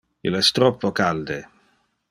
[0.29, 1.39] Il es troppo calde.